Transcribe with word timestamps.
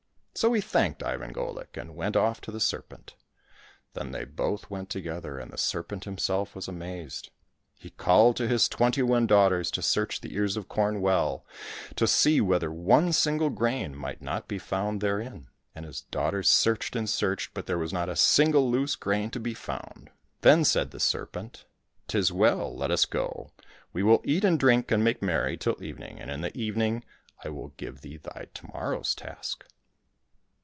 So 0.33 0.53
he 0.53 0.61
thanked 0.61 1.03
Ivan 1.03 1.33
Golik, 1.33 1.75
and 1.75 1.93
went 1.93 2.15
off 2.15 2.39
to 2.41 2.51
the 2.51 2.61
serpent. 2.61 3.15
Then 3.95 4.11
they 4.13 4.23
both 4.23 4.69
went 4.69 4.89
together, 4.89 5.37
and 5.37 5.51
the 5.51 5.57
serpent 5.57 6.05
himself 6.05 6.55
was 6.55 6.69
amazed. 6.69 7.29
He 7.75 7.89
called 7.91 8.37
to 8.37 8.47
his 8.47 8.69
twenty 8.69 9.01
one 9.03 9.27
daughters 9.27 9.69
to 9.71 9.81
search 9.81 10.21
the 10.21 10.33
ears 10.33 10.55
of 10.55 10.69
corn 10.69 11.01
well 11.01 11.45
to 11.97 12.07
see 12.07 12.39
whether 12.39 12.71
one 12.71 13.11
single 13.11 13.49
grain 13.49 13.93
might 13.93 14.21
not 14.21 14.47
be 14.47 14.57
found 14.57 15.01
therein, 15.01 15.49
and 15.75 15.85
his 15.85 16.03
daughters 16.03 16.47
searched 16.47 16.95
and 16.95 17.09
searched, 17.09 17.53
but 17.53 17.65
there 17.67 17.77
was 17.77 17.91
not 17.93 18.07
a 18.09 18.15
single 18.15 18.71
loose 18.71 18.95
grain 18.95 19.29
to 19.31 19.39
be 19.39 19.53
found. 19.53 20.09
Then 20.39 20.63
said 20.63 20.91
the 20.91 21.01
serpent," 21.01 21.65
'Tis 22.07 22.31
well, 22.31 22.73
let 22.75 22.89
us 22.89 23.03
go! 23.05 23.51
We 23.91 24.01
will 24.01 24.21
eat 24.23 24.45
and 24.45 24.57
drink 24.57 24.91
and 24.91 25.03
make 25.03 25.21
merry 25.21 25.57
till 25.57 25.83
evening, 25.83 26.19
and 26.21 26.31
in 26.31 26.39
the 26.39 26.55
evening 26.57 27.03
I 27.43 27.49
will 27.49 27.73
give 27.75 27.99
thee 27.99 28.17
thy 28.17 28.47
to 28.53 28.67
morrow's 28.67 29.13
task." 29.13 29.65